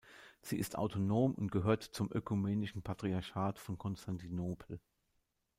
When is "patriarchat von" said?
2.81-3.77